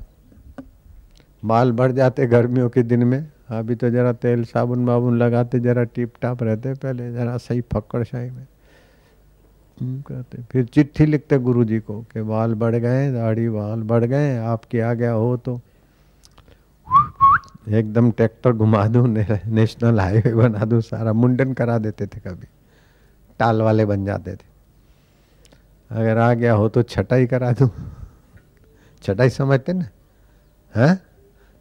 [1.45, 5.83] बाल बढ़ जाते गर्मियों के दिन में, अभी तो जरा तेल साबुन बाबुन लगाते, जरा
[5.83, 8.47] टिप टाप रहते, पहले जरा सही फक्कड़ शाही में।
[9.77, 14.37] कहते फिर चिट्ठी लिखते गुरु जी को कि बाल बढ़ गए, दाढ़ी बाल बढ़ गए,
[14.37, 15.61] आपके आ गया हो तो।
[17.69, 22.47] एकदम ट्रैक्टर घुमा दूँ नेशनल हाईवे बना दूँ, सारा मुंडन करा देते थे कभी।
[23.39, 24.51] टाल वाले बन जाते थे।
[25.91, 27.69] अगर आ गया हो तो छटाई करा दूँ।
[29.01, 29.85] छटाई समझते ना?
[30.75, 30.99] हैं?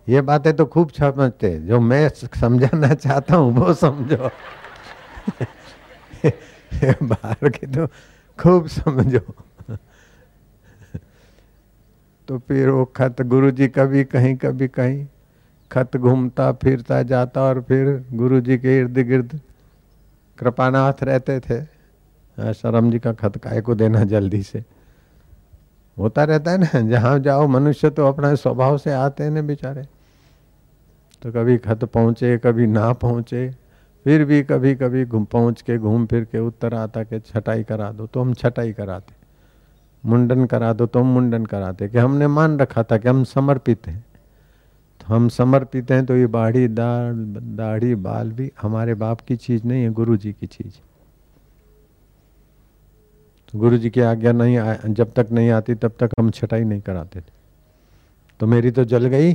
[0.08, 4.30] ये बातें तो खूब समझते जो मैं समझाना चाहता हूँ, वो समझो।
[7.02, 7.86] बाहर के तो
[8.38, 9.20] खूब समझो।
[12.28, 15.06] तो फिर वो खत गुरु जी कभी कहीं कभी कहीं,
[15.72, 19.40] खत घूमता, फिरता, जाता और फिर गुरु जी के इर्द गिर्द
[20.38, 21.60] कृपानाथ रहते थे।
[22.54, 24.64] शरम जी का खत काय को देना जल्दी से?
[25.96, 29.82] होता रहता है ना, जहाँ जाओ मनुष्य तो अपना स्वभाव से आते हैं ना बेचारे।
[31.22, 33.61] तो कभी खत पहुँचे, कभी ना पहुँचे
[34.04, 37.90] फिर भी कभी कभी घूम पहुँच के घूम फिर के उत्तर आता के छटाई करा
[37.92, 39.14] दो तो हम छटाई कराते।
[40.04, 43.86] मुंडन करा दो तो हम मुंडन कराते कि हमने मान रखा था कि हम समर्पित
[43.86, 44.04] हैं।
[45.00, 47.12] तो हम समर्पित हैं तो ये बाढ़ी दाढ़
[47.56, 50.74] दाढ़ी बाल भी हमारे बाप की चीज़ नहीं है गुरु जी की चीज़।
[53.52, 56.64] तो गुरु जी की आज्ञा नहीं आ, जब तक नहीं आती तब तक हम छटाई
[56.64, 57.32] नहीं कराते थे।
[58.40, 59.34] तो मेरी तो जल गई।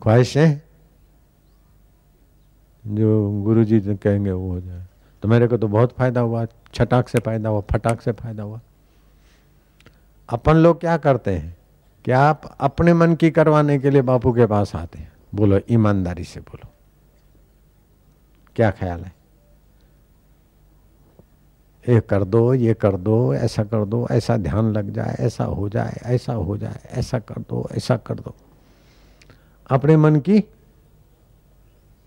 [0.00, 0.60] ख्वाहिशें
[2.86, 4.86] जो गुरु जी कहेंगे, वो हो जाए।
[5.22, 8.60] तो मेरे को तो बहुत फ़ायदा हुआ, छटाक से फ़ायदा हुआ, फटाक से फ़ायदा हुआ।
[10.28, 11.56] अपन लोग क्या करते हैं
[12.04, 16.24] कि आप अपने मन की करवाने के लिए बापू के पास आते हैं। बोलो, ईमानदारी
[16.24, 16.68] से बोलो।
[18.56, 19.12] क्या ख्याल है?
[21.88, 25.68] ये कर दो, ये कर दो, ऐसा कर दो, ऐसा ध्यान लग जाए, ऐसा हो
[25.68, 28.34] जाए, ऐसा हो जाए, ऐसा कर दो, ऐसा कर दो।
[29.70, 30.44] अपने मन की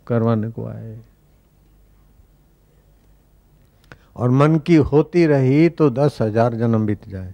[0.08, 0.98] करवाने को आए।
[4.16, 7.34] और मन की होती रही तो दस हज़ार जन्म बीत जाए।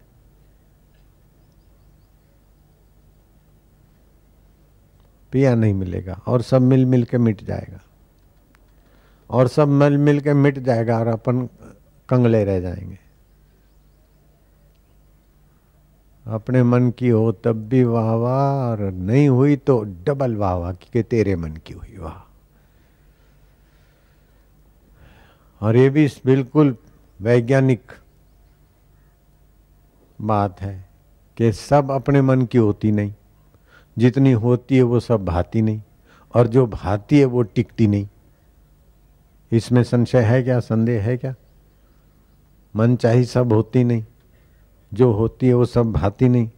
[5.34, 7.80] पिया नहीं मिलेगा और सब मिल मिल के मिट जाएगा।
[9.30, 11.48] और सब मिल मिल के मिट जाएगा और अपन
[12.10, 12.98] कंगले रह जाएँगे।
[16.26, 20.72] अपने मन की हो तब भी वाह वाह और नहीं हुई तो डबल वाह वाह
[20.74, 22.18] कि तेरे मन की हुई वाह।
[25.62, 26.78] और ये भी बिल्कुल
[27.22, 27.92] वैज्ञानिक
[30.22, 30.90] बात है
[31.38, 33.14] कि सब अपने मन की होती नहीं।
[33.98, 35.82] जितनी होती है वो सब भाती नहीं
[36.36, 38.08] और जो भाती है वो टिकती नहीं।
[39.52, 40.60] इसमें संशय है क्या?
[40.60, 41.36] संदेह है क्या?
[42.76, 44.06] मन चाही सब होती नहीं।
[44.94, 46.50] जो होती है वो सब भाती नहीं।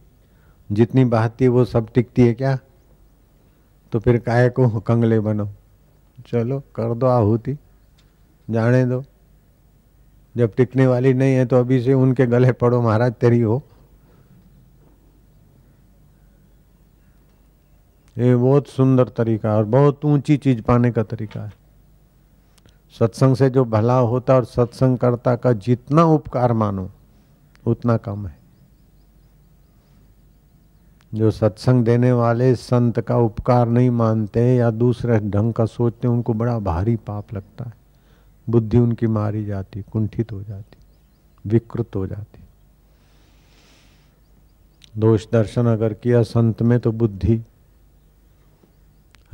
[0.72, 2.58] जितनी बहाती है वो सब टिकती है क्या?
[3.92, 5.48] तो फिर काय को कंगले बनो?
[6.26, 7.58] चलो कर दो आहुति।
[8.52, 9.04] जाने दो।
[10.36, 13.62] जब टिकने वाली नहीं है तो अभी से उनके गले पड़ो, महाराज, तेरी हो।
[18.18, 21.52] ये बहुत सुंदर तरीका और बहुत ऊँची चीज़ पाने का तरीका है।
[22.98, 26.90] सत्संग से जो भला होता और सत्संग करता का जितना उपकार मानो,
[27.66, 28.38] उतना कम है।
[31.14, 36.34] जो सत्संग देने वाले संत का उपकार नहीं मानते या दूसरे ढंग का सोचते उनको
[36.34, 37.81] बड़ा भारी पाप लगता है।
[38.50, 40.76] बुद्धि उनकी मारी जाती, कुंठित हो जाती,
[41.46, 42.40] विकृत हो जाती।
[44.98, 47.42] दोष दर्शन अगर किया संत में तो बुद्धि।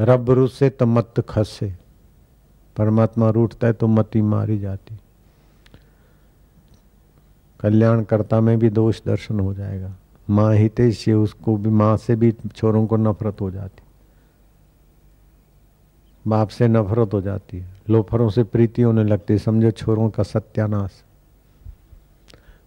[0.01, 1.75] रब रूस तो मत खसे,
[2.77, 4.99] परमात्मा रूठता है तो मती मारी जाती।
[7.61, 9.95] कल्याणकर्ता में भी दोष दर्शन हो जाएगा।
[10.31, 13.83] माँ से उसको भी, माँ से भी छोरों को नफरत हो जाती।
[16.27, 21.05] बाप से नफरत हो जाती है। लोफरों से प्रीति होने लगती, समझो छोरों का सत्यानाश।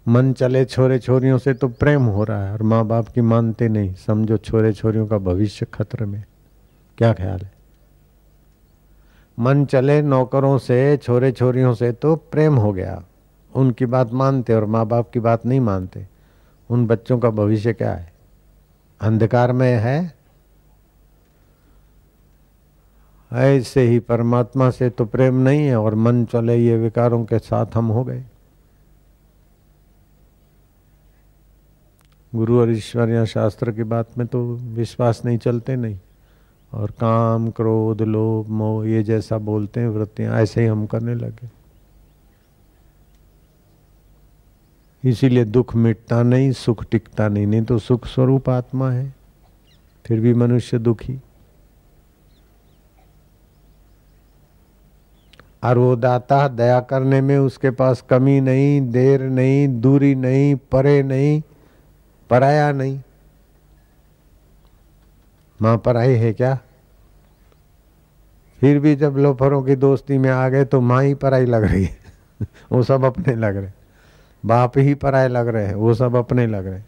[0.07, 3.69] मन चले छोरे छोरियों से तो प्रेम हो रहा है और माँ बाप की मानते
[3.69, 6.23] नहीं, समझो छोरे छोरियों का भविष्य खतरे में।
[6.97, 7.51] क्या ख्याल है?
[9.39, 13.03] मन चले नौकरों से, छोरे छोरियों से तो प्रेम हो गया।
[13.55, 16.07] उनकी बात मानते और माँ बाप की बात नहीं मानते।
[16.69, 18.13] उन बच्चों का भविष्य क्या है?
[19.01, 20.20] अंधकार में है?
[23.31, 27.65] ऐसे ही परमात्मा से तो प्रेम नहीं है और मन चले ये विकारों के साथ
[27.75, 28.23] हम हो गए।
[32.35, 35.99] गुरु और ईश्वर या शास्त्र की बात में तो विश्वास नहीं चलते नहीं।
[36.73, 41.49] और काम, क्रोध, लोभ, मोह, ये जैसा बोलते हैं वृत्तियाँ, ऐसे ही हम करने लगे।
[45.03, 49.13] इसीलिए दुख मिटता नहीं, सुख टिकता नहीं नहीं तो सुख स्वरूप आत्मा है,
[50.05, 51.19] फिर भी मनुष्य दुखी।
[55.63, 61.03] और वो दाता दया करने में उसके पास कमी नहीं, देर नहीं, दूरी नहीं, परे
[61.03, 61.41] नहीं,
[62.29, 63.01] पराया नहीं।
[65.61, 66.59] माँ पराई है क्या?
[68.59, 71.83] फिर भी जब लोफरों की दोस्ती में आ गए तो माँ ही पराई लग रही
[71.83, 71.97] है।
[72.71, 73.71] वो सब अपने लग रहे
[74.45, 76.81] बाप ही पराए लग रहे हैं, वो सब अपने लग रहे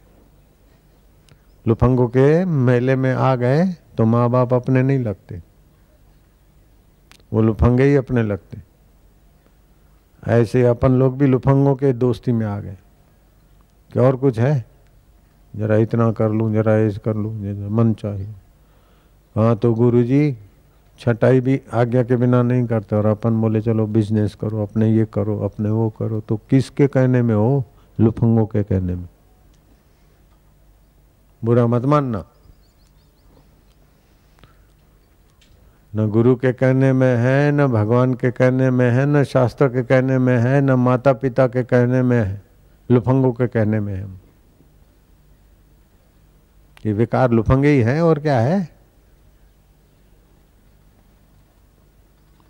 [1.67, 3.65] लुफंगों के मेले में आ गए
[3.97, 5.52] तो माँ बाप अपने नहीं लगते।
[7.33, 8.57] वो लुफंगे ही अपने लगते।
[10.27, 12.77] ऐसे अपन लोग भी लुफंगों के दोस्ती में आ गए।
[13.91, 14.65] क्या और कुछ है?
[15.55, 17.33] जरा इतना कर लूँ, जरा ऐसे कर लूँ
[17.69, 18.29] मन चाहिए।
[19.35, 20.37] हाँ तो गुरु जी
[20.99, 25.05] छटाई भी आज्ञा के बिना नहीं करते और अपन बोले, चलो बिज़नेस करो, अपने ये
[25.05, 27.63] करो, अपने वो करो। तो किसके कहने में हो?
[27.99, 29.07] लुफंगों के कहने में।
[31.43, 32.25] बुरा मत मानना।
[35.95, 39.83] न गुरु के कहने में है, न भगवान के कहने में है, न शास्त्र के
[39.83, 42.41] कहने में है, न माता पिता के कहने में है,
[42.91, 44.07] लुफंगों के कहने में है।
[46.85, 48.69] ये विकार लुफंगे ही है और क्या है?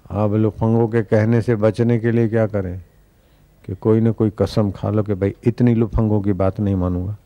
[0.09, 2.81] अब लुफंगों के कहने से बचने के लिए क्या करें?
[3.65, 7.17] कि कोई ना कोई कसम खा लो कि भाई इतनी लुफंगों की बात नहीं मानूँगा।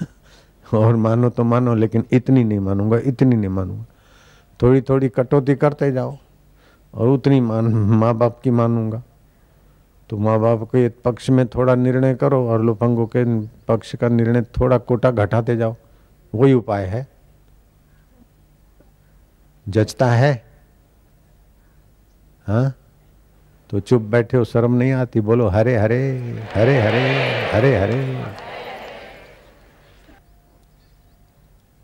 [0.74, 3.84] और मानो तो मानो, लेकिन इतनी नहीं मानूँगा, इतनी नहीं मानूँगा।
[4.62, 6.16] थोड़ी थोड़ी कटौती करते जाओ
[6.94, 9.02] और उतनी मान माँ बाप की मानूँगा।
[10.10, 14.42] तो माँ बाप के पक्ष में थोड़ा निर्णय करो और लुफंगों के पक्ष का निर्णय
[14.42, 15.76] थोड़ा कोटा घटाते जाओ।
[16.34, 17.08] वही उपाय है।
[19.68, 20.44] जचता है।
[22.46, 22.74] हाँ?
[23.70, 26.18] तो चुप बैठे हो, शर्म नहीं आती, बोलो हरे हरे
[26.54, 27.00] हरे हरे
[27.52, 28.41] हरे हरे हरे।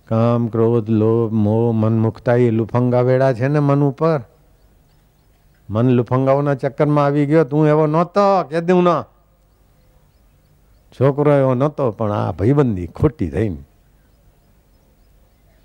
[0.09, 4.21] કામ, ક્રોધ, લોભ, મોહ, મન મુકતા એ લુફંગા વેળા છે ને મન ઉપર.
[5.71, 9.05] મન લુફંગાઓના ચક્કરમાં આવી ગયો, તું એવો નહોતો, કે દઉં ના.
[11.01, 13.57] છોકરો એવો નહોતો, પણ આ ભાઈબંધી ખોટી થઈ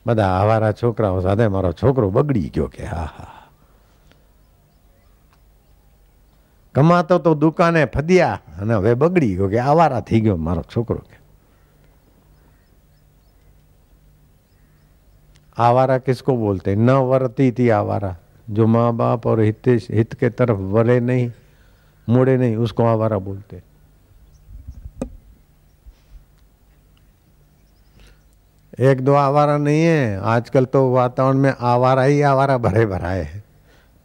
[0.05, 3.49] બધા આવારા છોકરાઓ સાથે મારો છોકરો બગડી ગયો કે હા હા.
[6.75, 11.22] કમાતો તો દુકાને ફદ્યા, અને હવે બગડી ગયો કે આવારા થઈ ગયો મારો છોકરો કે.
[15.57, 16.77] आवारा किसको बोलते हैं?
[16.77, 18.17] न वरती थी आवारा।
[18.49, 21.31] जो माँ बाप और हित हित के तरफ़ वरे नहीं,
[22.09, 23.63] मुड़े नहीं, उसको आवारा बोलते
[28.79, 33.43] एक दो आवारा नहीं है। आजकल तो वातावरण में आवारा ही आवारा भरे भराए है।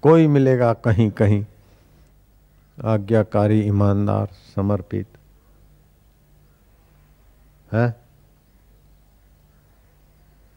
[0.02, 1.46] कोई मिलेगा कहीं कहीं।
[2.84, 5.06] आज्ञाकारी, ईमानदार, समर्पित।
[7.72, 8.07] है?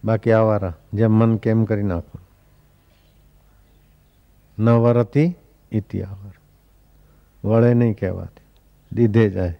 [0.04, 2.18] બાકી આવારા જેમ મન કેમ કરી નાખો
[4.59, 5.28] ન વરતી
[5.72, 6.34] ઇતિ આવાર
[7.44, 8.44] વળે નહીં કહેવાતી
[8.92, 9.54] દીધે જાય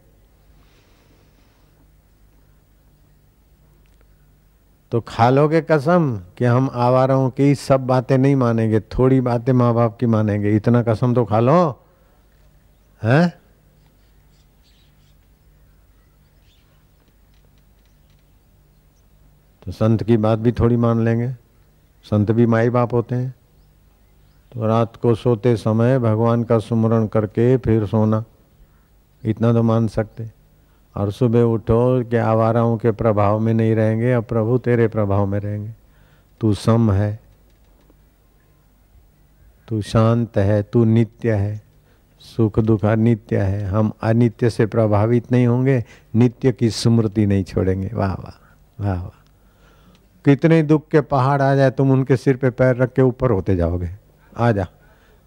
[4.93, 6.05] तो खा लोगे कसम
[6.39, 10.83] कि हम आवारों की सब बातें नहीं मानेंगे थोड़ी बातें माँ बाप की मानेंगे इतना
[10.83, 11.57] कसम तो खा लो
[13.03, 13.19] है
[19.66, 21.32] तो संत की बात भी थोड़ी मान लेंगे।
[22.04, 23.36] संत भी माई बाप होते हैं।
[24.54, 28.24] तो रात को सोते समय भगवान का सुमरण करके फिर सोना।
[29.26, 30.32] इतना तो मान सकते।
[30.98, 35.40] और सुबह उठो कि आवाराओं के प्रभाव में नहीं रहेंगे, अब प्रभु तेरे प्रभाव में
[35.40, 35.72] रहेंगे।
[36.42, 37.20] तू सम है।
[39.68, 41.62] तू शांत है, तू नित्य है।
[42.20, 45.86] सुख दुख अनित्य है। हम अनित्य से प्रभावित नहीं होंगे,
[46.16, 48.54] नित्य की स्मृति नहीं छोड़ेंगे। वाह वाह
[48.84, 49.21] वाह वाह।
[50.26, 53.56] कितने दुख के पहाड़ आ जाए, तुम उनके सिर पे पैर रख के ऊपर होते
[53.56, 53.90] जाओगे।
[54.38, 54.68] आ जा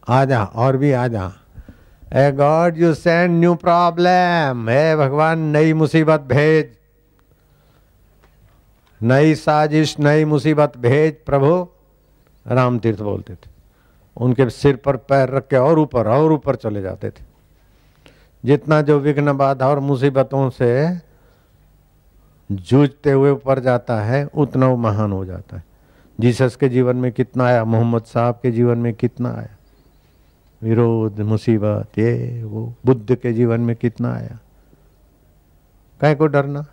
[0.09, 1.33] आ जा, और भी आ जा।
[2.13, 4.67] ए God, you send new problem.
[4.69, 6.77] है भगवान, नई मुसीबत भेज।
[9.03, 11.69] नई साजिश, नई मुसीबत भेज। प्रभु
[12.47, 13.51] राम तीर्थ बोलते थे।
[14.17, 17.23] उनके सिर पर पैर रख के और ऊपर और ऊपर चले जाते थे।
[18.45, 20.89] जितना जो विघ्न बाधा और मुसीबतों से
[22.53, 25.65] जूझते हुए ऊपर जाता है, उतना वो महान हो जाता है।
[26.21, 29.57] जीसस के जीवन में कितना आया, मोहम्मद साहब के जीवन में कितना आया।
[30.63, 34.39] विरोध, मुसीबत, ये, वो, बुद्ध के जीवन में कितना आया।
[36.01, 36.67] कहीं को डरना?